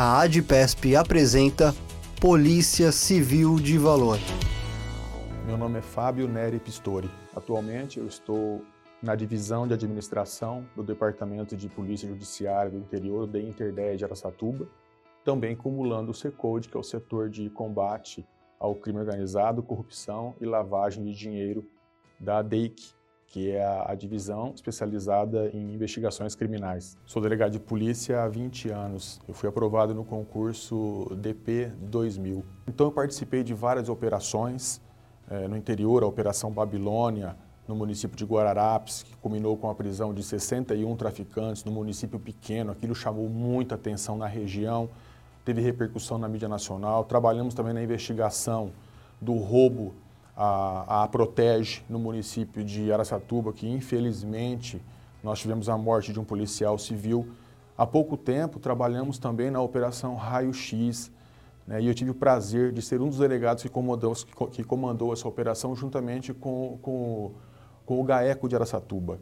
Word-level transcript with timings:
a 0.00 0.20
ADPESP 0.20 0.94
apresenta 0.94 1.74
Polícia 2.20 2.92
Civil 2.92 3.56
de 3.56 3.76
Valor. 3.76 4.16
Meu 5.44 5.58
nome 5.58 5.80
é 5.80 5.82
Fábio 5.82 6.28
Neri 6.28 6.60
Pistori. 6.60 7.10
Atualmente 7.34 7.98
eu 7.98 8.06
estou 8.06 8.64
na 9.02 9.16
divisão 9.16 9.66
de 9.66 9.74
administração 9.74 10.64
do 10.76 10.84
Departamento 10.84 11.56
de 11.56 11.68
Polícia 11.68 12.08
Judiciária 12.08 12.70
do 12.70 12.78
Interior 12.78 13.26
da 13.26 13.40
Interdea 13.40 13.96
de 13.96 14.04
Aracatuba, 14.04 14.68
também 15.24 15.56
cumulando 15.56 16.12
o 16.12 16.14
CECODE, 16.14 16.68
que 16.68 16.76
é 16.76 16.80
o 16.80 16.84
setor 16.84 17.28
de 17.28 17.50
combate 17.50 18.24
ao 18.56 18.76
crime 18.76 19.00
organizado, 19.00 19.64
corrupção 19.64 20.36
e 20.40 20.46
lavagem 20.46 21.02
de 21.02 21.12
dinheiro 21.12 21.66
da 22.20 22.40
DEIC, 22.40 22.94
que 23.28 23.50
é 23.50 23.62
a, 23.62 23.94
divisão 23.94 24.52
especializada 24.54 25.50
em 25.52 25.74
investigações 25.74 26.34
criminais. 26.34 26.96
Sou 27.04 27.20
delegado 27.20 27.52
de 27.52 27.60
polícia 27.60 28.22
há 28.22 28.28
20 28.28 28.70
anos. 28.70 29.20
Eu 29.28 29.34
fui 29.34 29.48
aprovado 29.48 29.94
no 29.94 30.02
concurso 30.02 31.14
DP 31.14 31.70
2000. 31.82 32.42
Então 32.66 32.86
eu 32.86 32.92
participei 32.92 33.44
de 33.44 33.52
várias 33.52 33.90
operações 33.90 34.80
eh, 35.30 35.46
no 35.46 35.56
interior, 35.58 36.02
a 36.02 36.06
Operação 36.06 36.50
Babilônia, 36.50 37.36
no 37.66 37.76
município 37.76 38.16
de 38.16 38.24
Guararapes, 38.24 39.02
que 39.02 39.14
culminou 39.18 39.58
com 39.58 39.68
a 39.68 39.74
prisão 39.74 40.14
de 40.14 40.22
61 40.22 40.96
traficantes 40.96 41.64
no 41.64 41.70
município 41.70 42.18
pequeno. 42.18 42.72
Aquilo 42.72 42.94
chamou 42.94 43.28
muita 43.28 43.74
atenção 43.74 44.16
na 44.16 44.26
região, 44.26 44.88
teve 45.44 45.60
repercussão 45.60 46.16
na 46.16 46.28
mídia 46.28 46.48
nacional. 46.48 47.04
Trabalhamos 47.04 47.52
também 47.52 47.74
na 47.74 47.82
investigação 47.82 48.72
do 49.20 49.34
roubo 49.34 49.94
a, 50.40 51.02
a 51.02 51.08
Protege, 51.08 51.82
no 51.90 51.98
município 51.98 52.62
de 52.62 52.92
Araçatuba, 52.92 53.52
que 53.52 53.68
infelizmente 53.68 54.80
nós 55.20 55.40
tivemos 55.40 55.68
a 55.68 55.76
morte 55.76 56.12
de 56.12 56.20
um 56.20 56.24
policial 56.24 56.78
civil. 56.78 57.26
Há 57.76 57.84
pouco 57.84 58.16
tempo 58.16 58.60
trabalhamos 58.60 59.18
também 59.18 59.50
na 59.50 59.60
Operação 59.60 60.14
Raio 60.14 60.54
X, 60.54 61.10
né, 61.66 61.82
e 61.82 61.88
eu 61.88 61.94
tive 61.94 62.12
o 62.12 62.14
prazer 62.14 62.72
de 62.72 62.80
ser 62.80 63.00
um 63.00 63.08
dos 63.08 63.18
delegados 63.18 63.64
que 63.64 63.68
comandou, 63.68 64.14
que 64.52 64.62
comandou 64.62 65.12
essa 65.12 65.26
operação 65.26 65.74
juntamente 65.74 66.32
com, 66.32 66.78
com, 66.80 67.32
com 67.84 68.00
o 68.00 68.04
GAECO 68.04 68.48
de 68.48 68.54
Araçatuba. 68.54 69.18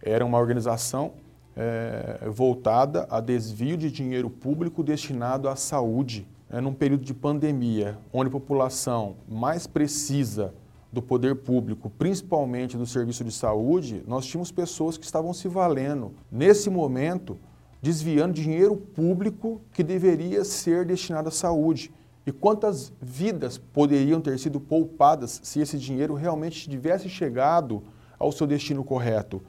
Era 0.00 0.24
uma 0.24 0.38
organização 0.38 1.14
é, 1.56 2.28
voltada 2.30 3.08
a 3.10 3.20
desvio 3.20 3.76
de 3.76 3.90
dinheiro 3.90 4.30
público 4.30 4.84
destinado 4.84 5.48
à 5.48 5.56
saúde 5.56 6.28
é, 6.50 6.60
num 6.60 6.72
período 6.72 7.04
de 7.04 7.12
pandemia, 7.12 7.98
onde 8.12 8.28
a 8.28 8.32
população 8.32 9.16
mais 9.28 9.66
precisa 9.66 10.54
do 10.90 11.02
poder 11.02 11.36
público, 11.36 11.90
principalmente 11.90 12.76
do 12.76 12.86
serviço 12.86 13.22
de 13.22 13.30
saúde, 13.30 14.02
nós 14.06 14.24
tínhamos 14.24 14.50
pessoas 14.50 14.96
que 14.96 15.04
estavam 15.04 15.34
se 15.34 15.46
valendo, 15.46 16.12
nesse 16.32 16.70
momento, 16.70 17.38
desviando 17.82 18.32
dinheiro 18.32 18.76
público 18.76 19.60
que 19.72 19.82
deveria 19.82 20.44
ser 20.44 20.86
destinado 20.86 21.28
à 21.28 21.30
saúde. 21.30 21.92
E 22.26 22.32
quantas 22.32 22.92
vidas 23.00 23.58
poderiam 23.58 24.20
ter 24.20 24.38
sido 24.38 24.60
poupadas 24.60 25.40
se 25.42 25.60
esse 25.60 25.78
dinheiro 25.78 26.14
realmente 26.14 26.68
tivesse 26.68 27.08
chegado 27.08 27.82
ao 28.18 28.32
seu 28.32 28.46
destino 28.46 28.82
correto? 28.82 29.42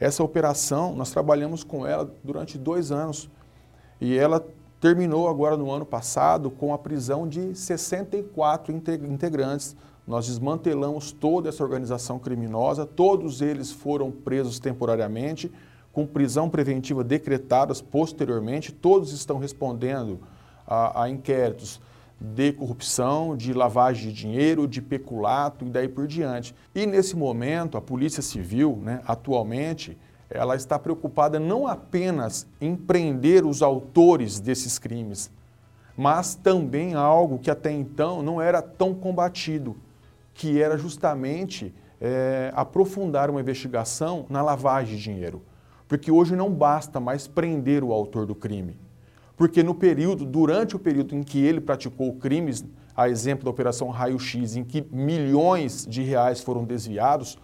Essa 0.00 0.22
operação, 0.22 0.94
nós 0.94 1.10
trabalhamos 1.10 1.62
com 1.62 1.86
ela 1.86 2.12
durante 2.22 2.58
dois 2.58 2.90
anos 2.90 3.30
e 4.00 4.16
ela 4.16 4.44
terminou 4.84 5.30
agora 5.30 5.56
no 5.56 5.70
ano 5.70 5.86
passado 5.86 6.50
com 6.50 6.74
a 6.74 6.76
prisão 6.76 7.26
de 7.26 7.56
64 7.56 8.70
integrantes. 8.70 9.74
Nós 10.06 10.26
desmantelamos 10.26 11.10
toda 11.10 11.48
essa 11.48 11.64
organização 11.64 12.18
criminosa, 12.18 12.84
todos 12.84 13.40
eles 13.40 13.72
foram 13.72 14.10
presos 14.10 14.58
temporariamente, 14.58 15.50
com 15.90 16.06
prisão 16.06 16.50
preventiva 16.50 17.02
decretadas 17.02 17.80
posteriormente, 17.80 18.72
todos 18.72 19.14
estão 19.14 19.38
respondendo 19.38 20.20
a, 20.66 21.04
a 21.04 21.08
inquéritos 21.08 21.80
de 22.20 22.52
corrupção, 22.52 23.34
de 23.34 23.54
lavagem 23.54 24.10
de 24.10 24.12
dinheiro, 24.12 24.68
de 24.68 24.82
peculato 24.82 25.64
e 25.64 25.70
daí 25.70 25.88
por 25.88 26.06
diante. 26.06 26.54
E 26.74 26.84
nesse 26.84 27.16
momento, 27.16 27.78
a 27.78 27.80
Polícia 27.80 28.20
Civil, 28.20 28.78
né, 28.82 29.00
atualmente, 29.06 29.96
ela 30.34 30.56
está 30.56 30.78
preocupada 30.78 31.38
não 31.38 31.66
apenas 31.66 32.46
em 32.60 32.74
prender 32.74 33.46
os 33.46 33.62
autores 33.62 34.40
desses 34.40 34.78
crimes, 34.78 35.30
mas 35.96 36.34
também 36.34 36.94
algo 36.94 37.38
que 37.38 37.50
até 37.50 37.70
então 37.70 38.20
não 38.20 38.42
era 38.42 38.60
tão 38.60 38.92
combatido, 38.92 39.76
que 40.34 40.60
era 40.60 40.76
justamente 40.76 41.72
é, 42.00 42.52
aprofundar 42.54 43.30
uma 43.30 43.40
investigação 43.40 44.26
na 44.28 44.42
lavagem 44.42 44.96
de 44.96 45.02
dinheiro. 45.02 45.40
Porque 45.86 46.10
hoje 46.10 46.34
não 46.34 46.50
basta 46.50 46.98
mais 46.98 47.28
prender 47.28 47.84
o 47.84 47.92
autor 47.92 48.26
do 48.26 48.34
crime. 48.34 48.76
Porque 49.36 49.62
no 49.62 49.74
período, 49.74 50.24
durante 50.24 50.74
o 50.74 50.78
período 50.80 51.14
em 51.14 51.22
que 51.22 51.38
ele 51.38 51.60
praticou 51.60 52.12
crimes, 52.14 52.64
a 52.96 53.08
exemplo 53.08 53.44
da 53.44 53.50
Operação 53.50 53.88
Raio 53.88 54.18
X, 54.18 54.56
em 54.56 54.64
que 54.64 54.84
milhões 54.90 55.86
de 55.86 56.02
reais 56.02 56.40
foram 56.40 56.64
desviados, 56.64 57.38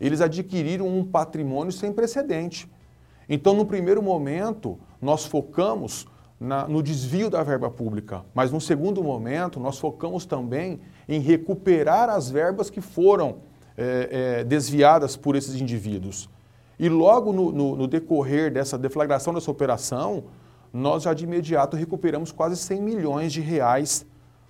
eles 0.00 0.20
adquiriram 0.20 0.86
um 0.86 1.04
patrimônio 1.04 1.72
sem 1.72 1.92
precedente. 1.92 2.70
Então, 3.28 3.54
no 3.54 3.64
primeiro 3.64 4.02
momento, 4.02 4.78
nós 5.00 5.24
focamos 5.24 6.06
na, 6.38 6.68
no 6.68 6.82
desvio 6.82 7.30
da 7.30 7.42
verba 7.42 7.70
pública, 7.70 8.24
mas 8.34 8.50
no 8.52 8.60
segundo 8.60 9.02
momento, 9.02 9.58
nós 9.58 9.78
focamos 9.78 10.26
também 10.26 10.80
em 11.08 11.20
recuperar 11.20 12.10
as 12.10 12.28
verbas 12.28 12.68
que 12.68 12.80
foram 12.80 13.36
é, 13.76 14.38
é, 14.40 14.44
desviadas 14.44 15.16
por 15.16 15.36
esses 15.36 15.60
indivíduos. 15.60 16.28
E 16.78 16.88
logo 16.88 17.32
no, 17.32 17.52
no, 17.52 17.76
no, 17.76 17.86
decorrer 17.86 18.52
dessa 18.52 18.76
deflagração 18.76 19.32
dessa 19.32 19.50
operação, 19.50 20.24
nós 20.72 21.04
já 21.04 21.14
de 21.14 21.24
imediato 21.24 21.76
recuperamos 21.76 22.32
quase 22.32 22.56
100 22.56 22.82
milhões 22.82 23.32
de 23.32 23.40
reais. 23.40 24.04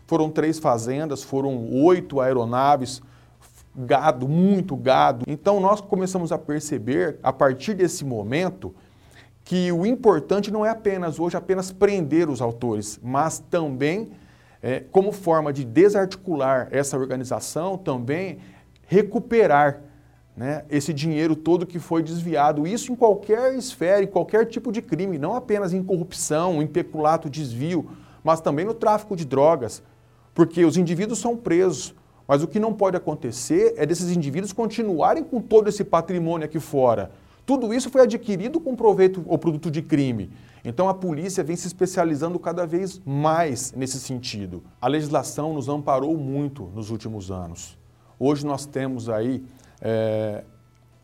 Foram 0.07 0.31
três 0.31 0.59
fazendas, 0.59 1.23
foram 1.23 1.71
oito 1.71 2.21
aeronaves, 2.21 3.03
gado, 3.77 4.29
muito 4.29 4.77
gado. 4.77 5.25
Então 5.27 5.61
nós 5.61 5.81
começamos 5.81 6.31
a 6.33 6.39
perceber, 6.39 7.19
a 7.23 7.33
partir 7.33 7.75
desse 7.75 8.05
momento, 8.05 8.75
que 9.45 9.71
o 9.71 9.85
importante 9.85 10.51
não 10.51 10.65
é 10.65 10.71
apenas 10.71 11.21
hoje 11.21 11.37
apenas 11.37 11.71
prender 11.71 12.31
os 12.31 12.41
autores, 12.41 12.99
mas 13.03 13.39
também, 13.39 14.11
é, 14.63 14.81
como 14.81 15.13
forma 15.13 15.53
de 15.53 15.65
desarticular 15.65 16.69
essa 16.71 16.97
organização, 16.97 17.77
também 17.77 18.39
recuperar 18.87 19.83
né, 20.37 20.65
esse 20.71 20.93
dinheiro 20.93 21.37
todo 21.37 21.67
que 21.67 21.79
foi 21.79 22.03
desviado. 22.03 22.67
Isso 22.67 22.91
em 22.93 22.97
qualquer 22.97 23.55
esfera, 23.55 24.03
em 24.03 24.07
qualquer 24.07 24.47
tipo 24.47 24.73
de 24.73 24.83
crime, 24.83 25.19
não 25.19 25.35
apenas 25.35 25.73
em 25.73 25.83
corrupção, 25.83 26.63
em 26.63 26.67
peculato, 26.67 27.31
desvio, 27.31 27.91
mas 28.23 28.41
também 28.41 28.65
no 28.65 28.75
tráfico 28.75 29.15
de 29.15 29.25
drogas, 29.25 29.83
porque 30.35 30.65
os 30.65 30.77
indivíduos 30.77 31.19
são 31.19 31.37
presos, 31.37 31.95
mas 32.27 32.43
o 32.43 32.49
que 32.49 32.59
não 32.59 32.73
pode 32.73 32.97
acontecer 32.97 33.75
é 33.77 33.85
desses 33.85 34.11
indivíduos 34.11 34.53
continuarem 34.53 35.23
com 35.23 35.41
todo 35.41 35.69
esse 35.69 35.85
patrimônio 35.85 36.45
aqui 36.45 36.59
fora. 36.59 37.11
Tudo 37.47 37.75
isso 37.75 37.91
foi 37.91 38.03
adquirido 38.03 38.59
com 38.59 38.75
proveito 38.75 39.23
ou 39.27 39.37
produto 39.37 39.71
de 39.71 39.83
crime. 39.83 40.31
Então 40.65 40.89
a 40.89 40.95
polícia 40.95 41.45
vem 41.45 41.55
se 41.55 41.67
especializando 41.67 42.39
cada 42.39 42.67
vez 42.67 43.01
mais 43.05 43.73
nesse 43.73 44.01
sentido. 44.01 44.63
A 44.81 44.89
legislação 44.89 45.53
nos 45.53 45.69
amparou 45.69 46.17
muito 46.17 46.71
nos 46.75 46.91
últimos 46.91 47.31
anos. 47.31 47.77
Hoje 48.19 48.47
nós 48.47 48.65
temos 48.65 49.11
aí 49.11 49.45
é, 49.81 50.43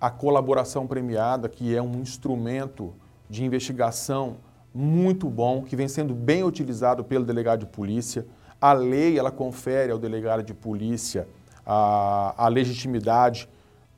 a 0.01 0.09
colaboração 0.09 0.87
premiada, 0.87 1.47
que 1.47 1.77
é 1.77 1.83
um 1.83 2.01
instrumento 2.01 2.95
de 3.29 3.45
investigação 3.45 4.39
muito 4.73 5.29
bom, 5.29 5.63
que 5.63 5.77
vem 5.77 5.89
sendo 5.89 6.15
bem 6.15 6.43
utilizado 6.43 7.05
pelo 7.05 7.25
delegado 7.25 7.61
de 7.61 7.67
polícia. 7.67 8.27
A 8.61 8.73
lei 8.75 9.19
ela 9.19 9.31
confere 9.31 9.91
ao 9.91 9.99
delegado 9.99 10.43
de 10.43 10.53
polícia 10.53 11.27
a, 11.65 12.35
a 12.37 12.49
legitimidade 12.49 13.49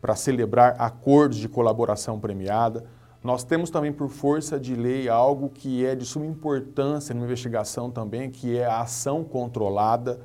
para 0.01 0.15
celebrar 0.15 0.77
acordos 0.79 1.39
de 1.39 1.49
colaboração 1.49 2.21
premiada. 2.21 2.85
Nós 3.25 3.43
temos 3.45 3.71
também, 3.71 3.93
por 3.93 4.09
força 4.09 4.59
de 4.61 4.75
lei, 4.75 5.09
algo 5.09 5.49
que 5.49 5.85
é 5.85 5.95
de 5.95 6.05
suma 6.05 6.27
importância 6.27 7.15
numa 7.15 7.25
investigação 7.25 7.91
também, 7.91 8.31
que 8.31 8.57
é 8.57 8.65
a 8.65 8.81
ação 8.81 9.25
controlada. 9.25 10.21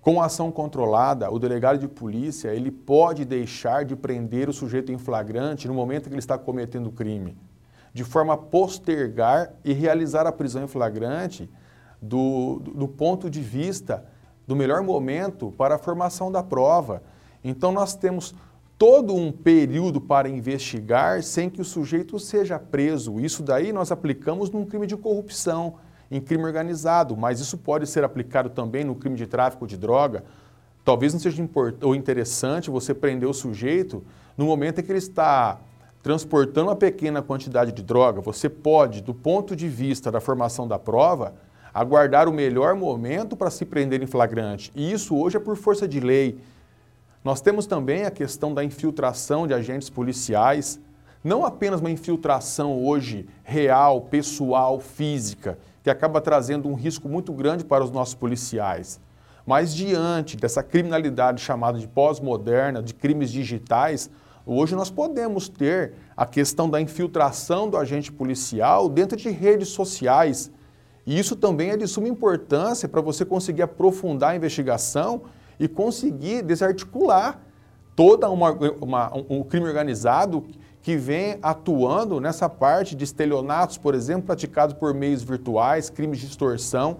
Com 0.00 0.22
a 0.22 0.26
ação 0.26 0.50
controlada, 0.50 1.30
o 1.30 1.38
delegado 1.38 1.78
de 1.78 1.88
polícia 1.88 2.48
ele 2.48 2.70
pode 2.70 3.24
deixar 3.24 3.84
de 3.84 3.94
prender 3.94 4.48
o 4.48 4.52
sujeito 4.52 4.90
em 4.90 4.98
flagrante 4.98 5.68
no 5.68 5.74
momento 5.74 6.04
que 6.04 6.10
ele 6.10 6.18
está 6.18 6.38
cometendo 6.38 6.86
o 6.86 6.92
crime, 6.92 7.36
de 7.92 8.04
forma 8.04 8.34
a 8.34 8.36
postergar 8.36 9.52
e 9.64 9.72
realizar 9.72 10.26
a 10.26 10.32
prisão 10.32 10.64
em 10.64 10.68
flagrante 10.68 11.50
do, 12.00 12.60
do 12.60 12.88
ponto 12.88 13.28
de 13.28 13.40
vista 13.40 14.04
do 14.46 14.56
melhor 14.56 14.82
momento 14.82 15.52
para 15.56 15.74
a 15.74 15.78
formação 15.78 16.32
da 16.32 16.42
prova. 16.42 17.02
Então, 17.44 17.70
nós 17.70 17.94
temos 17.94 18.34
todo 18.78 19.14
um 19.14 19.32
período 19.32 20.00
para 20.00 20.28
investigar 20.28 21.22
sem 21.22 21.50
que 21.50 21.60
o 21.60 21.64
sujeito 21.64 22.18
seja 22.18 22.58
preso. 22.58 23.20
Isso 23.20 23.42
daí 23.42 23.72
nós 23.72 23.90
aplicamos 23.90 24.50
num 24.50 24.64
crime 24.64 24.86
de 24.86 24.96
corrupção, 24.96 25.74
em 26.10 26.20
crime 26.20 26.44
organizado, 26.44 27.16
mas 27.16 27.40
isso 27.40 27.58
pode 27.58 27.86
ser 27.86 28.04
aplicado 28.04 28.48
também 28.48 28.84
no 28.84 28.94
crime 28.94 29.16
de 29.16 29.26
tráfico 29.26 29.66
de 29.66 29.76
droga. 29.76 30.24
Talvez 30.84 31.12
não 31.12 31.20
seja 31.20 31.46
ou 31.82 31.94
interessante 31.94 32.70
você 32.70 32.94
prender 32.94 33.28
o 33.28 33.34
sujeito 33.34 34.02
no 34.36 34.46
momento 34.46 34.80
em 34.80 34.84
que 34.84 34.90
ele 34.90 34.98
está 34.98 35.58
transportando 36.02 36.68
uma 36.68 36.76
pequena 36.76 37.20
quantidade 37.20 37.72
de 37.72 37.82
droga, 37.82 38.20
você 38.20 38.48
pode, 38.48 39.02
do 39.02 39.12
ponto 39.12 39.54
de 39.54 39.68
vista 39.68 40.10
da 40.10 40.20
formação 40.20 40.66
da 40.66 40.78
prova, 40.78 41.34
aguardar 41.72 42.28
o 42.28 42.32
melhor 42.32 42.74
momento 42.74 43.36
para 43.36 43.50
se 43.50 43.64
prender 43.64 44.02
em 44.02 44.06
flagrante. 44.06 44.72
E 44.74 44.92
isso 44.92 45.16
hoje 45.16 45.36
é 45.36 45.40
por 45.40 45.56
força 45.56 45.86
de 45.86 46.00
lei. 46.00 46.38
Nós 47.24 47.40
temos 47.40 47.66
também 47.66 48.04
a 48.04 48.10
questão 48.10 48.54
da 48.54 48.64
infiltração 48.64 49.46
de 49.46 49.54
agentes 49.54 49.90
policiais, 49.90 50.80
não 51.22 51.44
apenas 51.44 51.80
uma 51.80 51.90
infiltração 51.90 52.82
hoje 52.84 53.26
real, 53.42 54.00
pessoal, 54.02 54.78
física, 54.78 55.58
que 55.82 55.90
acaba 55.90 56.20
trazendo 56.20 56.68
um 56.68 56.74
risco 56.74 57.08
muito 57.08 57.32
grande 57.32 57.64
para 57.64 57.84
os 57.84 57.90
nossos 57.90 58.14
policiais. 58.14 59.00
Mas 59.48 59.74
diante 59.74 60.36
dessa 60.36 60.62
criminalidade 60.62 61.40
chamada 61.40 61.78
de 61.78 61.88
pós-moderna, 61.88 62.82
de 62.82 62.92
crimes 62.92 63.30
digitais, 63.30 64.10
hoje 64.44 64.76
nós 64.76 64.90
podemos 64.90 65.48
ter 65.48 65.94
a 66.16 66.26
questão 66.26 66.68
da 66.68 66.80
infiltração 66.80 67.68
do 67.68 67.76
agente 67.76 68.12
policial 68.12 68.88
dentro 68.88 69.16
de 69.16 69.30
redes 69.30 69.68
sociais. 69.68 70.50
E 71.08 71.18
isso 71.18 71.34
também 71.34 71.70
é 71.70 71.76
de 71.78 71.88
suma 71.88 72.06
importância 72.06 72.86
para 72.86 73.00
você 73.00 73.24
conseguir 73.24 73.62
aprofundar 73.62 74.32
a 74.32 74.36
investigação 74.36 75.22
e 75.58 75.66
conseguir 75.66 76.42
desarticular 76.42 77.40
toda 77.96 78.28
uma, 78.28 78.50
uma, 78.78 79.16
um 79.30 79.42
crime 79.42 79.66
organizado 79.66 80.44
que 80.82 80.98
vem 80.98 81.38
atuando 81.40 82.20
nessa 82.20 82.46
parte 82.46 82.94
de 82.94 83.04
estelionatos, 83.04 83.78
por 83.78 83.94
exemplo, 83.94 84.24
praticados 84.24 84.74
por 84.74 84.92
meios 84.92 85.22
virtuais, 85.22 85.88
crimes 85.88 86.18
de 86.18 86.26
extorsão. 86.26 86.98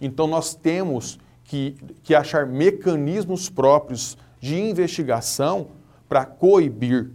Então 0.00 0.26
nós 0.26 0.56
temos 0.56 1.20
que, 1.44 1.76
que 2.02 2.16
achar 2.16 2.44
mecanismos 2.44 3.48
próprios 3.48 4.18
de 4.40 4.58
investigação 4.60 5.68
para 6.08 6.24
coibir 6.26 7.12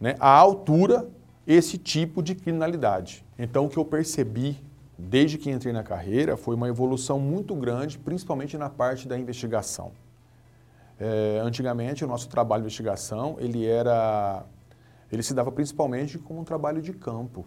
né, 0.00 0.14
à 0.18 0.30
altura 0.30 1.06
esse 1.46 1.76
tipo 1.76 2.22
de 2.22 2.34
criminalidade. 2.34 3.22
Então 3.38 3.66
o 3.66 3.68
que 3.68 3.76
eu 3.76 3.84
percebi 3.84 4.64
desde 4.98 5.36
que 5.36 5.50
entrei 5.50 5.72
na 5.72 5.82
carreira 5.82 6.36
foi 6.36 6.54
uma 6.54 6.68
evolução 6.68 7.18
muito 7.18 7.54
grande, 7.54 7.98
principalmente 7.98 8.56
na 8.56 8.70
parte 8.70 9.06
da 9.06 9.18
investigação. 9.18 9.92
É, 10.98 11.40
antigamente, 11.42 12.04
o 12.04 12.08
nosso 12.08 12.28
trabalho 12.28 12.62
de 12.62 12.66
investigação, 12.66 13.36
ele 13.38 13.66
era, 13.66 14.44
ele 15.12 15.22
se 15.22 15.34
dava 15.34 15.52
principalmente 15.52 16.18
como 16.18 16.40
um 16.40 16.44
trabalho 16.44 16.80
de 16.80 16.92
campo. 16.92 17.44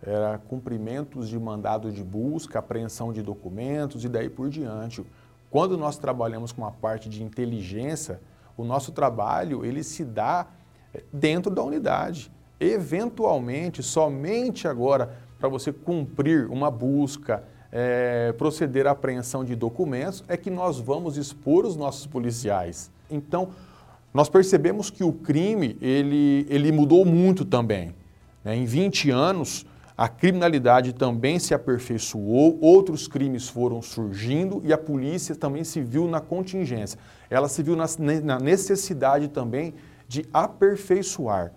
Era 0.00 0.38
cumprimentos 0.38 1.28
de 1.28 1.38
mandados 1.38 1.94
de 1.94 2.02
busca, 2.02 2.58
apreensão 2.58 3.12
de 3.12 3.22
documentos 3.22 4.04
e 4.04 4.08
daí 4.08 4.28
por 4.28 4.48
diante. 4.48 5.04
Quando 5.50 5.76
nós 5.76 5.96
trabalhamos 5.96 6.52
com 6.52 6.64
a 6.64 6.70
parte 6.70 7.08
de 7.08 7.22
inteligência, 7.22 8.20
o 8.56 8.64
nosso 8.64 8.92
trabalho, 8.92 9.64
ele 9.64 9.82
se 9.82 10.04
dá 10.04 10.46
é, 10.94 11.02
dentro 11.12 11.50
da 11.52 11.62
unidade. 11.62 12.30
Eventualmente, 12.58 13.82
somente 13.82 14.68
agora, 14.68 15.16
para 15.42 15.48
você 15.48 15.72
cumprir 15.72 16.46
uma 16.48 16.70
busca, 16.70 17.42
é, 17.72 18.30
proceder 18.38 18.86
à 18.86 18.92
apreensão 18.92 19.44
de 19.44 19.56
documentos, 19.56 20.22
é 20.28 20.36
que 20.36 20.48
nós 20.48 20.78
vamos 20.78 21.16
expor 21.16 21.66
os 21.66 21.74
nossos 21.74 22.06
policiais. 22.06 22.92
Então, 23.10 23.48
nós 24.14 24.28
percebemos 24.28 24.88
que 24.88 25.02
o 25.02 25.12
crime 25.12 25.76
ele, 25.82 26.46
ele 26.48 26.70
mudou 26.70 27.04
muito 27.04 27.44
também. 27.44 27.92
Né? 28.44 28.54
Em 28.54 28.64
20 28.64 29.10
anos, 29.10 29.66
a 29.98 30.06
criminalidade 30.06 30.92
também 30.92 31.40
se 31.40 31.52
aperfeiçoou, 31.52 32.60
outros 32.60 33.08
crimes 33.08 33.48
foram 33.48 33.82
surgindo 33.82 34.62
e 34.64 34.72
a 34.72 34.78
polícia 34.78 35.34
também 35.34 35.64
se 35.64 35.80
viu 35.80 36.06
na 36.06 36.20
contingência. 36.20 37.00
Ela 37.28 37.48
se 37.48 37.64
viu 37.64 37.74
na, 37.74 37.86
na 38.22 38.38
necessidade 38.38 39.26
também 39.26 39.74
de 40.06 40.24
aperfeiçoar. 40.32 41.52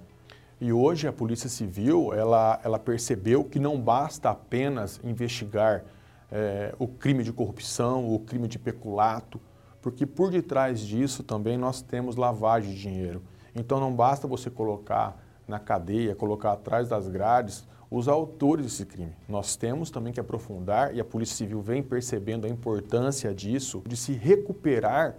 E 0.59 0.71
hoje 0.71 1.07
a 1.07 1.13
Polícia 1.13 1.49
Civil 1.49 2.13
ela, 2.13 2.59
ela 2.63 2.79
percebeu 2.79 3.43
que 3.43 3.59
não 3.59 3.79
basta 3.79 4.29
apenas 4.29 4.99
investigar 5.03 5.83
é, 6.31 6.73
o 6.79 6.87
crime 6.87 7.23
de 7.23 7.33
corrupção, 7.33 8.13
o 8.13 8.19
crime 8.19 8.47
de 8.47 8.57
peculato, 8.57 9.39
porque 9.81 10.05
por 10.05 10.31
detrás 10.31 10.79
disso 10.79 11.23
também 11.23 11.57
nós 11.57 11.81
temos 11.81 12.15
lavagem 12.15 12.73
de 12.73 12.81
dinheiro. 12.81 13.21
Então 13.53 13.79
não 13.79 13.93
basta 13.93 14.27
você 14.27 14.49
colocar 14.49 15.21
na 15.47 15.59
cadeia, 15.59 16.15
colocar 16.15 16.53
atrás 16.53 16.87
das 16.89 17.07
grades 17.07 17.67
os 17.91 18.07
autores 18.07 18.65
desse 18.65 18.85
crime. 18.85 19.13
Nós 19.27 19.55
temos 19.55 19.91
também 19.91 20.11
que 20.11 20.19
aprofundar, 20.19 20.95
e 20.95 20.99
a 20.99 21.05
Polícia 21.05 21.35
Civil 21.35 21.61
vem 21.61 21.83
percebendo 21.83 22.47
a 22.47 22.49
importância 22.49 23.33
disso, 23.33 23.83
de 23.85 23.95
se 23.95 24.13
recuperar 24.13 25.15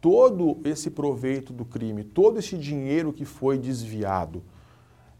todo 0.00 0.58
esse 0.64 0.90
proveito 0.90 1.52
do 1.52 1.64
crime, 1.64 2.04
todo 2.04 2.38
esse 2.38 2.56
dinheiro 2.56 3.12
que 3.12 3.24
foi 3.24 3.58
desviado. 3.58 4.42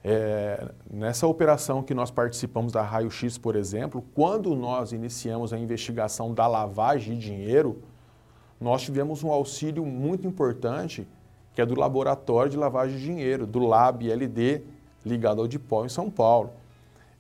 É, 0.09 0.71
nessa 0.89 1.27
operação 1.27 1.83
que 1.83 1.93
nós 1.93 2.13
participamos 2.13 2.71
da 2.71 2.81
Raio 2.81 3.11
X, 3.11 3.37
por 3.37 3.57
exemplo, 3.57 4.05
quando 4.15 4.55
nós 4.55 4.93
iniciamos 4.93 5.53
a 5.53 5.59
investigação 5.59 6.33
da 6.33 6.47
lavagem 6.47 7.19
de 7.19 7.27
dinheiro, 7.27 7.83
nós 8.61 8.83
tivemos 8.83 9.25
um 9.25 9.33
auxílio 9.33 9.85
muito 9.85 10.25
importante, 10.25 11.09
que 11.53 11.61
é 11.61 11.67
do 11.67 11.77
Laboratório 11.77 12.49
de 12.49 12.57
Lavagem 12.57 12.97
de 12.97 13.03
Dinheiro, 13.03 13.49
do 13.49 13.59
LAB 13.59 14.05
LD, 14.05 14.63
ligado 15.05 15.41
ao 15.41 15.49
DIPOL 15.49 15.87
em 15.87 15.89
São 15.89 16.09
Paulo. 16.09 16.53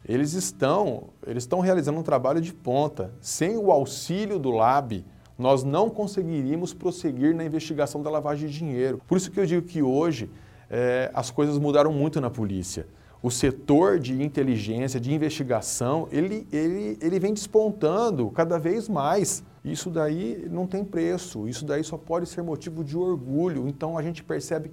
Eles 0.08 0.34
estão, 0.34 1.08
eles 1.26 1.42
estão 1.42 1.58
realizando 1.58 1.98
um 1.98 2.04
trabalho 2.04 2.40
de 2.40 2.54
ponta. 2.54 3.12
Sem 3.20 3.56
o 3.56 3.72
auxílio 3.72 4.38
do 4.38 4.52
LAB, 4.52 5.04
nós 5.36 5.64
não 5.64 5.90
conseguiríamos 5.90 6.72
prosseguir 6.72 7.34
na 7.34 7.44
investigação 7.44 8.00
da 8.00 8.10
lavagem 8.10 8.48
de 8.48 8.56
dinheiro. 8.56 9.02
Por 9.08 9.16
isso 9.16 9.28
que 9.28 9.40
eu 9.40 9.44
digo 9.44 9.66
que 9.66 9.82
hoje 9.82 10.30
é, 10.70 11.10
as 11.14 11.30
coisas 11.30 11.58
mudaram 11.58 11.92
muito 11.92 12.20
na 12.20 12.30
polícia. 12.30 12.86
O 13.22 13.30
setor 13.30 13.98
de 13.98 14.22
inteligência, 14.22 15.00
de 15.00 15.12
investigação, 15.12 16.06
ele, 16.12 16.46
ele, 16.52 16.98
ele 17.00 17.18
vem 17.18 17.32
despontando 17.32 18.30
cada 18.30 18.58
vez 18.58 18.88
mais. 18.88 19.42
Isso 19.64 19.90
daí 19.90 20.46
não 20.50 20.66
tem 20.66 20.84
preço, 20.84 21.48
isso 21.48 21.64
daí 21.64 21.82
só 21.82 21.96
pode 21.96 22.28
ser 22.28 22.42
motivo 22.42 22.84
de 22.84 22.96
orgulho. 22.96 23.66
Então 23.66 23.98
a 23.98 24.02
gente 24.02 24.22
percebe 24.22 24.70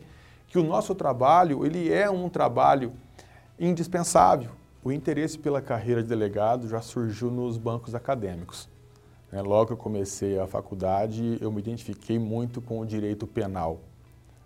que 0.48 0.60
o 0.60 0.64
nosso 0.64 0.94
trabalho, 0.94 1.66
ele 1.66 1.92
é 1.92 2.10
um 2.10 2.30
trabalho 2.30 2.94
indispensável. 3.60 4.52
O 4.84 4.92
interesse 4.92 5.40
pela 5.40 5.62
carreira 5.62 6.04
de 6.04 6.10
delegado 6.10 6.68
já 6.68 6.82
surgiu 6.82 7.32
nos 7.32 7.58
bancos 7.58 7.96
acadêmicos. 7.96 8.70
Né, 9.32 9.42
logo 9.42 9.68
que 9.68 9.74
eu 9.74 9.78
comecei 9.78 10.38
a 10.38 10.46
faculdade, 10.46 11.40
eu 11.42 11.52
me 11.52 11.60
identifiquei 11.60 12.20
muito 12.20 12.62
com 12.62 12.80
o 12.80 12.86
direito 12.86 13.26
penal. 13.26 13.80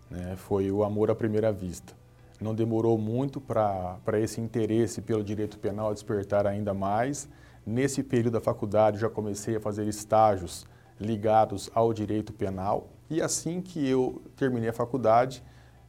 Né? 0.10 0.36
Foi 0.36 0.72
o 0.72 0.84
amor 0.84 1.12
à 1.12 1.16
primeira 1.16 1.52
vista. 1.52 1.94
Não 2.40 2.54
demorou 2.54 2.98
muito 2.98 3.42
para 3.42 4.20
esse 4.20 4.40
interesse 4.40 5.02
pelo 5.02 5.24
direito 5.24 5.58
penal 5.58 5.94
despertar 5.94 6.46
ainda 6.46 6.74
mais. 6.74 7.28
Nesse 7.66 8.04
período 8.04 8.34
da 8.34 8.42
faculdade, 8.42 9.00
já 9.00 9.10
comecei 9.10 9.56
a 9.56 9.60
fazer 9.60 9.88
estágios 9.88 10.66
ligados 11.00 11.70
ao 11.74 11.94
direito 11.94 12.32
penal. 12.32 12.90
E 13.10 13.22
assim 13.22 13.62
que 13.62 13.88
eu 13.88 14.22
terminei 14.36 14.70
a 14.70 14.74
faculdade, 14.74 15.44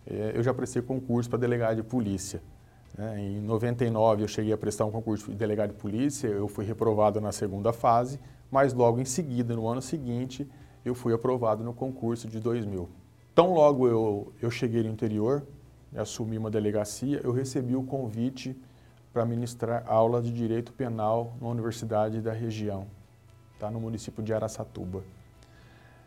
eh, 0.07 0.33
eu 0.35 0.43
já 0.43 0.55
prestei 0.55 0.81
concurso 0.81 1.29
para 1.29 1.39
delegado 1.39 1.77
de 1.77 1.83
polícia. 1.83 2.43
Né? 2.97 3.21
Em 3.21 3.41
99 3.41 4.23
eu 4.23 4.29
cheguei 4.29 4.53
a 4.53 4.59
prestar 4.59 4.87
um 4.87 4.91
concurso 4.91 5.31
de 5.31 5.37
delegado 5.37 5.71
de 5.71 5.77
polícia, 5.77 6.29
eu 6.29 6.49
fui 6.49 6.65
reprovado 6.65 7.21
na 7.21 7.33
segunda 7.33 7.73
fase, 7.73 8.19
mas 8.51 8.73
logo 8.73 9.01
em 9.01 9.05
seguida, 9.05 9.55
no 9.55 9.69
ano 9.69 9.83
seguinte, 9.83 10.49
eu 10.85 10.95
fui 10.95 11.13
aprovado 11.13 11.63
no 11.63 11.75
concurso 11.75 12.27
de 12.27 12.41
2000. 12.41 12.89
Tão 13.39 13.53
logo 13.53 13.87
eu, 13.87 14.33
eu 14.43 14.51
cheguei 14.51 14.83
no 14.83 14.89
interior, 14.89 15.47
assumi 15.95 16.37
uma 16.37 16.51
delegacia, 16.51 17.21
eu 17.23 17.31
recebi 17.31 17.77
o 17.77 17.85
convite 17.85 18.61
para 19.13 19.25
ministrar 19.25 19.85
aula 19.87 20.21
de 20.21 20.33
Direito 20.33 20.73
Penal 20.73 21.37
na 21.41 21.47
Universidade 21.47 22.21
da 22.21 22.33
região, 22.33 22.89
tá, 23.57 23.71
no 23.71 23.79
município 23.79 24.25
de 24.25 24.35
Araçatuba. 24.35 25.05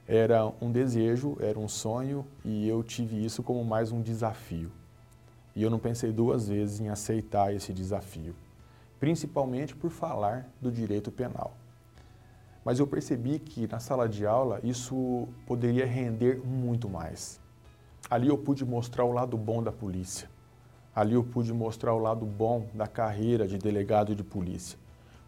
Era 0.06 0.52
um 0.60 0.70
desejo, 0.74 1.38
era 1.40 1.58
um 1.58 1.70
sonho 1.70 2.28
e 2.44 2.68
eu 2.68 2.84
tive 2.84 3.24
isso 3.24 3.42
como 3.42 3.64
mais 3.64 3.94
um 3.94 4.02
desafio. 4.02 4.70
E 5.56 5.64
eu 5.64 5.70
não 5.70 5.80
pensei 5.80 6.12
duas 6.12 6.50
vezes 6.50 6.82
em 6.82 6.90
aceitar 6.90 7.56
esse 7.56 7.72
desafio, 7.72 8.36
principalmente 9.00 9.74
por 9.74 9.90
falar 9.90 10.50
do 10.60 10.70
direito 10.70 11.10
penal. 11.10 11.56
Mas 12.64 12.80
eu 12.80 12.86
percebi 12.86 13.40
que 13.40 13.68
na 13.68 13.80
sala 13.80 14.08
de 14.08 14.26
aula 14.26 14.60
isso 14.64 15.28
poderia 15.48 15.86
render 15.86 16.40
muito 16.46 16.88
mais. 16.88 17.40
Ali 18.10 18.28
eu 18.28 18.38
pude 18.38 18.64
mostrar 18.64 19.04
o 19.04 19.12
lado 19.12 19.38
bom 19.38 19.64
da 19.64 19.72
polícia. 19.72 20.30
Ali 20.94 21.14
eu 21.14 21.24
pude 21.24 21.54
mostrar 21.54 21.94
o 21.94 22.00
lado 22.00 22.26
bom 22.26 22.68
da 22.74 22.86
carreira 22.86 23.48
de 23.48 23.58
delegado 23.58 24.16
de 24.16 24.24
polícia. 24.24 24.78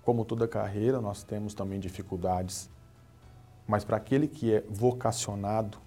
Como 0.03 0.25
toda 0.25 0.47
carreira, 0.47 0.99
nós 0.99 1.23
temos 1.23 1.53
também 1.53 1.79
dificuldades. 1.79 2.69
Mas 3.65 3.85
para 3.85 3.97
aquele 3.97 4.27
que 4.27 4.53
é 4.53 4.63
vocacionado, 4.69 5.77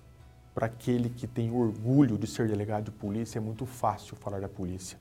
para 0.55 0.67
aquele 0.67 1.11
que 1.11 1.27
tem 1.27 1.53
orgulho 1.53 2.17
de 2.17 2.27
ser 2.27 2.49
delegado 2.49 2.85
de 2.85 2.91
polícia, 2.91 3.39
é 3.39 3.43
muito 3.43 3.67
fácil 3.67 4.17
falar 4.17 4.41
da 4.41 4.49
polícia. 4.49 4.99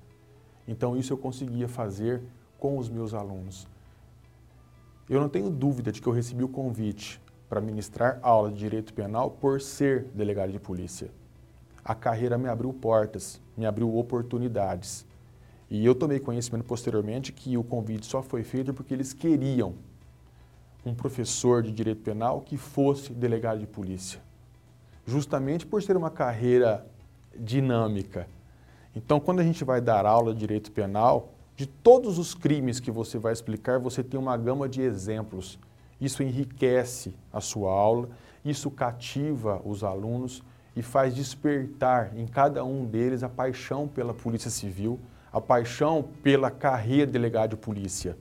Então, 0.67 0.97
isso 0.97 1.13
eu 1.13 1.17
conseguia 1.17 1.69
fazer 1.69 2.21
com 2.59 2.77
os 2.77 2.89
meus 2.89 3.13
alunos. 3.13 3.65
Eu 5.07 5.21
não 5.21 5.29
tenho 5.29 5.51
dúvida 5.51 5.91
de 5.91 6.01
que 6.01 6.07
eu 6.07 6.13
recebi 6.13 6.43
o 6.43 6.49
convite 6.49 7.21
para 7.47 7.61
ministrar 7.61 8.17
aula 8.23 8.51
de 8.51 8.57
direito 8.57 8.91
penal 8.91 9.29
por 9.29 9.61
ser 9.61 10.05
delegado 10.15 10.51
de 10.51 10.59
polícia. 10.59 11.11
A 11.83 11.93
carreira 11.93 12.39
me 12.39 12.49
abriu 12.49 12.73
portas, 12.73 13.39
me 13.55 13.67
abriu 13.67 13.95
oportunidades. 13.95 15.05
E 15.69 15.85
eu 15.85 15.93
tomei 15.93 16.19
conhecimento 16.19 16.65
posteriormente 16.65 17.31
que 17.31 17.55
o 17.55 17.63
convite 17.63 18.07
só 18.07 18.23
foi 18.23 18.43
feito 18.43 18.73
porque 18.73 18.95
eles 18.95 19.13
queriam 19.13 19.75
um 20.83 20.95
professor 20.95 21.61
de 21.61 21.71
direito 21.71 22.01
penal 22.01 22.41
que 22.41 22.57
fosse 22.57 23.13
delegado 23.13 23.59
de 23.59 23.67
polícia. 23.67 24.19
Justamente 25.05 25.67
por 25.67 25.83
ser 25.83 25.95
uma 25.95 26.09
carreira 26.09 26.83
dinâmica. 27.37 28.27
Então, 28.95 29.19
quando 29.19 29.39
a 29.39 29.43
gente 29.43 29.63
vai 29.63 29.79
dar 29.79 30.05
aula 30.07 30.33
de 30.33 30.39
direito 30.39 30.71
penal, 30.71 31.34
de 31.55 31.65
todos 31.65 32.19
os 32.19 32.33
crimes 32.33 32.79
que 32.79 32.91
você 32.91 33.17
vai 33.17 33.31
explicar, 33.31 33.79
você 33.79 34.03
tem 34.03 34.19
uma 34.19 34.35
gama 34.35 34.67
de 34.67 34.81
exemplos. 34.81 35.57
Isso 35.99 36.21
enriquece 36.21 37.15
a 37.31 37.39
sua 37.39 37.71
aula, 37.71 38.09
isso 38.43 38.69
cativa 38.69 39.61
os 39.63 39.83
alunos 39.83 40.43
e 40.75 40.81
faz 40.81 41.15
despertar 41.15 42.11
em 42.17 42.27
cada 42.27 42.65
um 42.65 42.85
deles 42.85 43.23
a 43.23 43.29
paixão 43.29 43.87
pela 43.87 44.13
Polícia 44.13 44.51
Civil, 44.51 44.99
a 45.31 45.39
paixão 45.39 46.09
pela 46.21 46.51
carreira 46.51 47.05
de 47.05 47.13
delegado 47.13 47.51
de 47.51 47.57
polícia. 47.57 48.17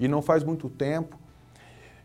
E 0.00 0.08
não 0.08 0.22
faz 0.22 0.42
muito 0.42 0.70
tempo, 0.70 1.18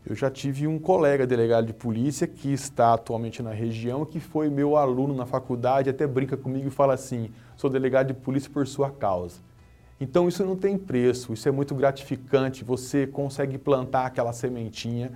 eu 0.04 0.14
já 0.14 0.30
tive 0.30 0.66
um 0.66 0.78
colega 0.78 1.26
delegado 1.26 1.66
de 1.66 1.72
polícia 1.72 2.26
que 2.26 2.52
está 2.52 2.92
atualmente 2.92 3.42
na 3.42 3.52
região, 3.52 4.04
que 4.04 4.18
foi 4.18 4.50
meu 4.50 4.76
aluno 4.76 5.14
na 5.14 5.24
faculdade, 5.24 5.88
até 5.88 6.06
brinca 6.06 6.36
comigo 6.36 6.66
e 6.66 6.70
fala 6.70 6.94
assim: 6.94 7.30
sou 7.56 7.70
delegado 7.70 8.08
de 8.08 8.14
polícia 8.14 8.50
por 8.50 8.66
sua 8.66 8.90
causa. 8.90 9.40
Então 10.02 10.26
isso 10.26 10.44
não 10.44 10.56
tem 10.56 10.76
preço, 10.76 11.32
isso 11.32 11.48
é 11.48 11.52
muito 11.52 11.76
gratificante, 11.76 12.64
você 12.64 13.06
consegue 13.06 13.56
plantar 13.56 14.06
aquela 14.06 14.32
sementinha 14.32 15.12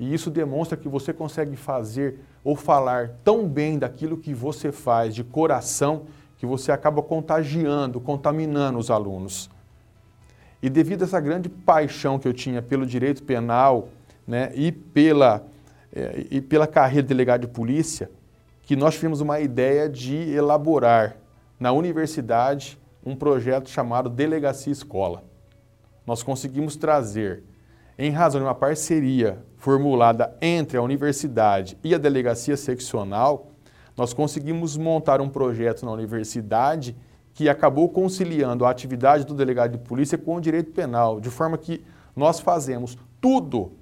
e 0.00 0.12
isso 0.12 0.32
demonstra 0.32 0.76
que 0.76 0.88
você 0.88 1.12
consegue 1.12 1.54
fazer 1.54 2.18
ou 2.42 2.56
falar 2.56 3.12
tão 3.22 3.46
bem 3.46 3.78
daquilo 3.78 4.16
que 4.16 4.34
você 4.34 4.72
faz 4.72 5.14
de 5.14 5.22
coração 5.22 6.06
que 6.38 6.44
você 6.44 6.72
acaba 6.72 7.00
contagiando, 7.00 8.00
contaminando 8.00 8.80
os 8.80 8.90
alunos. 8.90 9.48
E 10.60 10.68
devido 10.68 11.02
a 11.02 11.04
essa 11.04 11.20
grande 11.20 11.48
paixão 11.48 12.18
que 12.18 12.26
eu 12.26 12.34
tinha 12.34 12.60
pelo 12.60 12.84
direito 12.84 13.22
penal 13.22 13.90
né, 14.26 14.50
e, 14.56 14.72
pela, 14.72 15.46
é, 15.92 16.26
e 16.32 16.40
pela 16.40 16.66
carreira 16.66 17.02
de 17.02 17.08
delegado 17.08 17.42
de 17.42 17.46
polícia, 17.46 18.10
que 18.64 18.74
nós 18.74 18.94
tivemos 18.94 19.20
uma 19.20 19.38
ideia 19.38 19.88
de 19.88 20.16
elaborar 20.32 21.16
na 21.60 21.70
universidade 21.70 22.76
um 23.04 23.16
projeto 23.16 23.68
chamado 23.68 24.08
Delegacia 24.08 24.72
Escola. 24.72 25.22
Nós 26.06 26.22
conseguimos 26.22 26.76
trazer, 26.76 27.42
em 27.98 28.10
razão 28.10 28.40
de 28.40 28.46
uma 28.46 28.54
parceria 28.54 29.44
formulada 29.56 30.36
entre 30.40 30.76
a 30.78 30.82
universidade 30.82 31.78
e 31.84 31.94
a 31.94 31.98
delegacia 31.98 32.56
seccional, 32.56 33.52
nós 33.96 34.14
conseguimos 34.14 34.76
montar 34.76 35.20
um 35.20 35.28
projeto 35.28 35.84
na 35.84 35.92
universidade 35.92 36.96
que 37.34 37.48
acabou 37.48 37.88
conciliando 37.88 38.64
a 38.64 38.70
atividade 38.70 39.24
do 39.24 39.34
delegado 39.34 39.72
de 39.72 39.78
polícia 39.78 40.16
com 40.16 40.36
o 40.36 40.40
direito 40.40 40.72
penal, 40.72 41.20
de 41.20 41.30
forma 41.30 41.56
que 41.58 41.84
nós 42.16 42.40
fazemos 42.40 42.96
tudo 43.20 43.72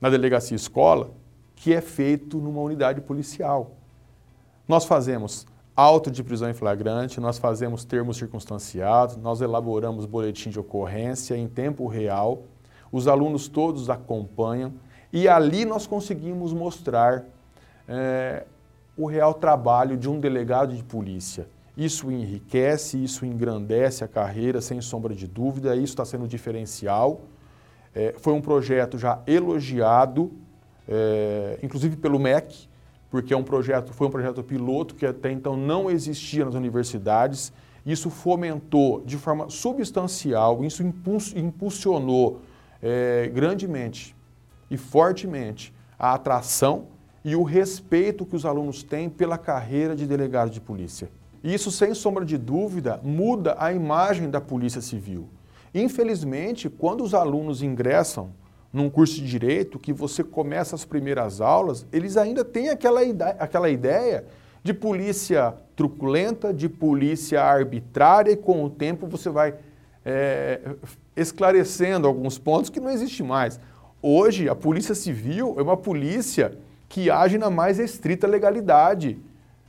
na 0.00 0.08
delegacia 0.08 0.54
escola 0.54 1.10
que 1.56 1.72
é 1.72 1.80
feito 1.80 2.38
numa 2.38 2.60
unidade 2.60 3.00
policial. 3.00 3.72
Nós 4.68 4.84
fazemos 4.84 5.46
auto 5.76 6.10
de 6.10 6.24
prisão 6.24 6.48
em 6.48 6.54
flagrante, 6.54 7.20
nós 7.20 7.36
fazemos 7.36 7.84
termos 7.84 8.16
circunstanciados, 8.16 9.16
nós 9.16 9.42
elaboramos 9.42 10.06
boletim 10.06 10.48
de 10.48 10.58
ocorrência 10.58 11.36
em 11.36 11.46
tempo 11.46 11.86
real, 11.86 12.44
os 12.90 13.06
alunos 13.06 13.46
todos 13.46 13.90
acompanham 13.90 14.72
e 15.12 15.28
ali 15.28 15.66
nós 15.66 15.86
conseguimos 15.86 16.54
mostrar 16.54 17.24
é, 17.86 18.44
o 18.96 19.06
real 19.06 19.34
trabalho 19.34 19.98
de 19.98 20.08
um 20.08 20.18
delegado 20.18 20.74
de 20.74 20.82
polícia. 20.82 21.46
Isso 21.76 22.10
enriquece, 22.10 23.02
isso 23.02 23.26
engrandece 23.26 24.02
a 24.02 24.08
carreira, 24.08 24.62
sem 24.62 24.80
sombra 24.80 25.14
de 25.14 25.26
dúvida, 25.26 25.74
isso 25.76 25.92
está 25.92 26.06
sendo 26.06 26.26
diferencial. 26.26 27.20
É, 27.94 28.14
foi 28.16 28.32
um 28.32 28.40
projeto 28.40 28.98
já 28.98 29.20
elogiado, 29.26 30.32
é, 30.88 31.58
inclusive 31.62 31.96
pelo 31.96 32.18
MEC, 32.18 32.66
porque 33.10 33.32
é 33.32 33.36
um 33.36 33.42
projeto, 33.42 33.92
foi 33.92 34.06
um 34.06 34.10
projeto 34.10 34.42
piloto 34.42 34.94
que 34.94 35.06
até 35.06 35.30
então 35.30 35.56
não 35.56 35.90
existia 35.90 36.44
nas 36.44 36.54
universidades. 36.54 37.52
Isso 37.84 38.10
fomentou 38.10 39.02
de 39.04 39.16
forma 39.16 39.48
substancial, 39.48 40.64
isso 40.64 40.82
impulsionou 41.36 42.40
é, 42.82 43.30
grandemente 43.32 44.14
e 44.70 44.76
fortemente 44.76 45.72
a 45.98 46.14
atração 46.14 46.86
e 47.24 47.34
o 47.34 47.42
respeito 47.42 48.26
que 48.26 48.36
os 48.36 48.44
alunos 48.44 48.82
têm 48.82 49.08
pela 49.08 49.38
carreira 49.38 49.96
de 49.96 50.06
delegado 50.06 50.50
de 50.50 50.60
polícia. 50.60 51.08
Isso, 51.42 51.70
sem 51.70 51.94
sombra 51.94 52.24
de 52.24 52.36
dúvida, 52.36 53.00
muda 53.02 53.56
a 53.58 53.72
imagem 53.72 54.28
da 54.28 54.40
Polícia 54.40 54.80
Civil. 54.80 55.28
Infelizmente, 55.72 56.68
quando 56.68 57.04
os 57.04 57.14
alunos 57.14 57.62
ingressam 57.62 58.30
num 58.72 58.90
curso 58.90 59.14
de 59.14 59.26
direito, 59.26 59.78
que 59.78 59.92
você 59.92 60.22
começa 60.22 60.74
as 60.74 60.84
primeiras 60.84 61.40
aulas, 61.40 61.86
eles 61.92 62.16
ainda 62.16 62.44
têm 62.44 62.68
aquela, 62.68 63.00
aquela 63.38 63.70
ideia 63.70 64.24
de 64.62 64.74
polícia 64.74 65.54
truculenta, 65.74 66.52
de 66.52 66.68
polícia 66.68 67.42
arbitrária, 67.42 68.32
e 68.32 68.36
com 68.36 68.64
o 68.64 68.70
tempo 68.70 69.06
você 69.06 69.30
vai 69.30 69.54
é, 70.04 70.60
esclarecendo 71.16 72.06
alguns 72.06 72.38
pontos 72.38 72.70
que 72.70 72.80
não 72.80 72.90
existe 72.90 73.22
mais. 73.22 73.60
Hoje, 74.02 74.48
a 74.48 74.54
Polícia 74.54 74.94
Civil 74.94 75.56
é 75.58 75.62
uma 75.62 75.76
polícia 75.76 76.56
que 76.88 77.10
age 77.10 77.38
na 77.38 77.50
mais 77.50 77.78
estrita 77.78 78.26
legalidade, 78.26 79.18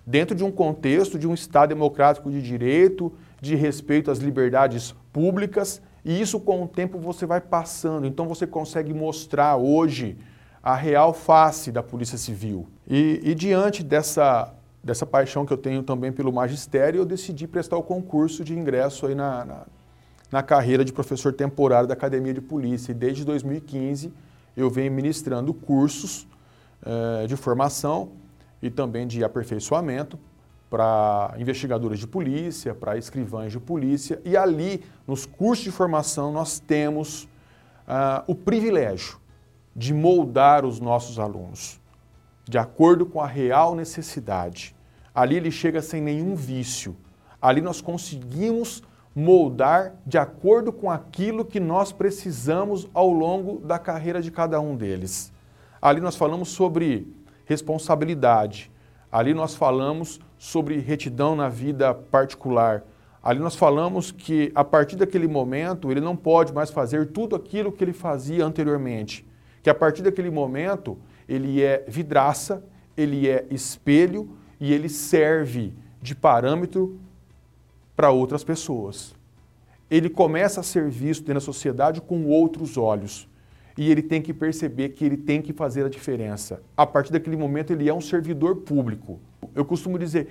dentro 0.06 0.36
de 0.36 0.44
um 0.44 0.52
contexto 0.52 1.18
de 1.18 1.28
um 1.28 1.34
Estado 1.34 1.70
democrático 1.70 2.30
de 2.30 2.42
direito, 2.42 3.12
de 3.42 3.56
respeito 3.56 4.12
às 4.12 4.20
liberdades 4.20 4.96
públicas, 5.12 5.82
e 6.08 6.22
isso 6.22 6.40
com 6.40 6.64
o 6.64 6.68
tempo 6.70 6.98
você 6.98 7.26
vai 7.26 7.42
passando. 7.42 8.08
Então 8.08 8.30
você 8.30 8.48
consegue 8.48 8.94
mostrar 8.94 9.58
hoje 9.58 10.18
a 10.64 10.74
real 10.74 11.14
face 11.14 11.70
da 11.70 11.84
Polícia 11.84 12.18
Civil. 12.18 12.66
E, 12.88 13.20
e 13.22 13.36
diante 13.36 13.84
dessa, 13.84 14.54
dessa 14.82 15.06
paixão 15.06 15.46
que 15.46 15.52
eu 15.52 15.58
tenho 15.58 15.84
também 15.84 16.14
pelo 16.14 16.32
magistério, 16.32 17.02
eu 17.02 17.06
decidi 17.06 17.46
prestar 17.46 17.76
o 17.76 17.84
concurso 17.84 18.42
de 18.42 18.58
ingresso 18.58 19.06
aí 19.06 19.16
na, 19.16 19.44
na, 19.44 19.66
na 20.32 20.42
carreira 20.42 20.86
de 20.86 20.94
professor 20.94 21.34
temporário 21.34 21.90
da 21.90 21.94
Academia 21.94 22.34
de 22.34 22.40
Polícia. 22.40 22.94
E 22.94 22.96
desde 22.96 23.26
2015 23.26 24.14
eu 24.56 24.70
venho 24.70 24.94
ministrando 24.94 25.54
cursos 25.54 26.26
eh, 26.86 27.28
de 27.28 27.36
formação 27.36 28.14
e 28.62 28.70
também 28.70 29.06
de 29.06 29.26
aperfeiçoamento 29.26 30.18
para 30.70 31.34
investigadores 31.38 32.00
de 32.00 32.08
polícia, 32.08 32.76
para 32.76 32.98
escrivães 32.98 33.52
de 33.52 33.60
polícia. 33.60 34.22
E 34.26 34.36
ali, 34.36 34.84
nos 35.08 35.26
cursos 35.26 35.64
de 35.64 35.72
formação, 35.72 36.32
nós 36.32 36.60
temos 36.60 37.24
uh, 37.24 38.24
o 38.28 38.36
privilégio 38.36 39.18
de 39.76 39.94
moldar 39.94 40.66
os 40.66 40.80
nossos 40.80 41.20
alunos 41.20 41.80
de 42.48 42.58
acordo 42.58 43.06
com 43.06 43.20
a 43.20 43.28
real 43.28 43.76
necessidade. 43.76 44.74
Ali 45.14 45.36
ele 45.36 45.52
chega 45.52 45.82
sem 45.82 46.02
nenhum 46.02 46.36
vício. 46.36 46.96
Ali 47.42 47.62
nós 47.62 47.82
conseguimos 47.82 48.82
moldar 49.14 49.96
de 50.06 50.18
acordo 50.18 50.72
com 50.72 50.90
aquilo 50.90 51.44
que 51.44 51.60
nós 51.60 51.92
precisamos 51.92 52.88
ao 52.94 53.12
longo 53.12 53.60
da 53.60 53.78
carreira 53.78 54.22
de 54.22 54.32
cada 54.32 54.62
um 54.62 54.76
deles. 54.76 55.34
Ali 55.82 56.00
nós 56.00 56.16
falamos 56.16 56.50
sobre 56.50 57.14
responsabilidade. 57.46 58.72
Ali 59.12 59.34
nós 59.34 59.56
falamos 59.56 60.20
sobre 60.38 60.80
retidão 60.80 61.36
na 61.36 61.50
vida 61.50 61.94
particular. 61.94 62.84
Ali 63.24 63.40
nós 63.40 63.56
falamos 63.56 64.12
que 64.12 64.52
a 64.54 64.64
partir 64.64 64.96
daquele 64.96 65.28
momento 65.28 65.92
ele 65.92 66.02
não 66.02 66.16
pode 66.16 66.54
mais 66.54 66.70
fazer 66.70 67.08
tudo 67.08 67.36
aquilo 67.36 67.72
que 67.72 67.84
ele 67.84 67.94
fazia 67.94 68.46
anteriormente. 68.46 69.26
Que 69.64 69.70
a 69.70 69.76
partir 69.76 70.02
daquele 70.02 70.30
momento 70.30 70.98
ele 71.28 71.62
é 71.62 71.84
vidraça, 71.88 72.64
ele 72.96 73.28
é 73.30 73.46
espelho 73.50 74.30
e 74.60 74.74
ele 74.74 74.90
serve 74.90 75.74
de 76.02 76.16
parâmetro 76.16 77.00
para 77.96 78.12
outras 78.12 78.44
pessoas. 78.44 79.16
Ele 79.90 80.10
começa 80.10 80.60
a 80.60 80.64
ser 80.64 80.90
visto 80.90 81.22
dentro 81.22 81.36
da 81.36 81.42
sociedade 81.42 82.02
com 82.02 82.26
outros 82.26 82.78
olhos 82.78 83.28
e 83.78 83.92
ele 83.92 84.02
tem 84.02 84.22
que 84.22 84.34
perceber 84.34 84.90
que 84.90 85.06
ele 85.06 85.18
tem 85.18 85.42
que 85.42 85.54
fazer 85.54 85.86
a 85.86 85.90
diferença. 85.90 86.62
A 86.76 86.86
partir 86.86 87.12
daquele 87.12 87.38
momento, 87.38 87.72
ele 87.72 87.88
é 87.88 87.94
um 87.94 88.02
servidor 88.02 88.58
público. 88.58 89.20
Eu 89.54 89.64
costumo 89.64 90.00
dizer: 90.00 90.28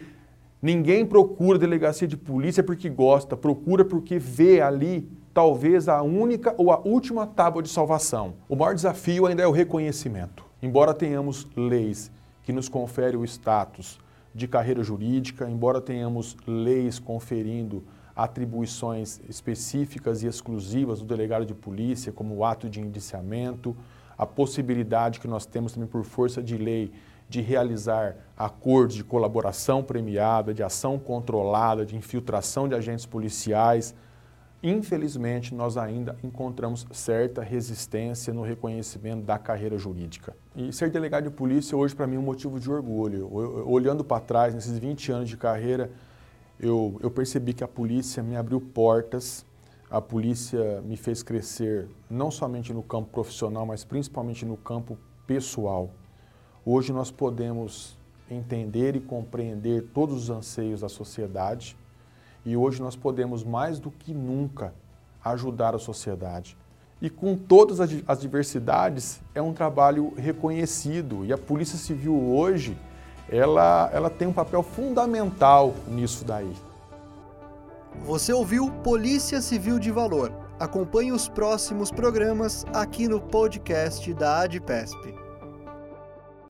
ninguém 0.61 1.07
procura 1.07 1.59
delegacia 1.59 2.09
de 2.09 2.17
polícia 2.17 2.63
porque 2.63 2.89
gosta, 2.89 3.37
procura 3.37 3.85
porque 3.85 4.19
vê 4.19 4.61
ali 4.61 5.09
talvez 5.33 5.89
a 5.89 6.03
única 6.03 6.55
ou 6.57 6.73
a 6.73 6.79
última 6.79 7.27
tábua 7.27 7.63
de 7.63 7.69
salvação. 7.69 8.35
O 8.49 8.57
maior 8.57 8.75
desafio 8.75 9.27
ainda 9.27 9.43
é 9.43 9.47
o 9.47 9.53
reconhecimento. 9.53 10.45
Embora 10.63 10.93
tenhamos 10.93 11.47
leis 11.55 12.11
que 12.43 12.53
nos 12.53 12.69
conferem 12.69 13.21
o 13.21 13.25
status 13.25 14.01
de 14.35 14.49
carreira 14.49 14.83
jurídica, 14.83 15.49
embora 15.49 15.81
tenhamos 15.81 16.37
leis 16.47 16.99
conferindo 16.99 17.85
atribuições 18.17 19.21
específicas 19.29 20.23
e 20.23 20.27
exclusivas 20.27 21.01
do 21.01 21.05
delegado 21.05 21.45
de 21.45 21.55
polícia, 21.55 22.11
como 22.11 22.35
o 22.35 22.45
ato 22.45 22.69
de 22.69 22.81
indiciamento, 22.81 23.77
a 24.17 24.25
possibilidade 24.25 25.21
que 25.21 25.29
nós 25.29 25.45
temos 25.45 25.75
também 25.75 25.87
por 25.87 26.03
força 26.03 26.43
de 26.43 26.57
lei 26.57 26.91
de 27.29 27.41
realizar 27.41 28.17
acordos 28.37 28.97
de 28.97 29.05
colaboração 29.05 29.83
premiada, 29.83 30.55
de 30.55 30.63
ação 30.63 30.99
controlada, 30.99 31.85
de 31.85 31.97
infiltração 31.97 32.69
de 32.69 32.75
agentes 32.75 33.05
policiais. 33.05 33.95
infelizmente, 34.63 35.55
nós 35.55 35.77
ainda 35.77 36.17
encontramos 36.25 36.87
certa 36.91 37.43
resistência 37.43 38.33
no 38.33 38.43
reconhecimento 38.43 39.23
da 39.23 39.39
carreira 39.39 39.77
jurídica. 39.77 40.35
E 40.57 40.73
ser 40.73 40.91
delegado 40.91 41.25
de 41.25 41.31
polícia 41.31 41.77
hoje 41.77 41.95
para 41.95 42.07
mim 42.07 42.17
é 42.17 42.19
um 42.19 42.23
motivo 42.23 42.59
de 42.59 42.71
orgulho. 42.71 43.29
Olhando 43.69 44.03
para 44.03 44.21
trás, 44.21 44.55
nesses 44.55 44.79
20 44.79 45.13
anos 45.13 45.29
de 45.29 45.37
carreira, 45.37 45.91
eu, 46.59 46.99
eu 47.03 47.11
percebi 47.11 47.53
que 47.53 47.63
a 47.63 47.69
polícia 47.69 48.23
me 48.23 48.37
abriu 48.37 48.61
portas, 48.61 49.45
a 49.91 50.01
polícia 50.01 50.81
me 50.83 50.97
fez 50.97 51.23
crescer 51.23 51.89
não 52.11 52.31
somente 52.31 52.73
no 52.73 52.83
campo 52.83 53.11
profissional, 53.11 53.65
mas 53.65 53.85
principalmente 53.85 54.45
no 54.45 54.57
campo 54.57 54.99
pessoal. 55.27 55.91
Hoje 56.65 56.93
nós 56.93 57.11
podemos 57.11 57.97
entender 58.31 58.97
e 58.97 59.01
compreender 59.01 59.83
todos 59.95 60.25
os 60.25 60.31
anseios 60.31 60.81
da 60.81 60.89
sociedade 60.89 61.77
e 62.45 62.57
hoje 62.57 62.81
nós 62.81 62.97
podemos 62.97 63.45
mais 63.45 63.79
do 63.79 63.91
que 63.91 64.13
nunca 64.13 64.75
ajudar 65.25 65.75
a 65.75 65.79
sociedade. 65.79 66.57
E 67.01 67.11
com 67.11 67.37
todas 67.37 67.79
as 67.81 68.21
diversidades, 68.21 69.21
é 69.35 69.43
um 69.43 69.53
trabalho 69.53 70.15
reconhecido 70.17 71.25
e 71.25 71.33
a 71.33 71.37
Polícia 71.37 71.77
Civil 71.77 72.15
hoje, 72.15 72.77
ela, 73.29 73.91
ela 73.93 74.11
tem 74.11 74.29
um 74.29 74.33
papel 74.33 74.63
fundamental 74.63 75.75
nisso 75.89 76.25
daí. 76.25 76.53
Você 78.05 78.33
ouviu 78.33 78.71
Polícia 78.85 79.41
Civil 79.41 79.79
de 79.79 79.91
Valor. 79.91 80.33
Acompanhe 80.61 81.13
os 81.13 81.29
próximos 81.29 81.91
programas 81.91 82.65
aqui 82.73 83.09
no 83.09 83.21
podcast 83.21 84.13
da 84.15 84.43
ADPESP. 84.43 85.26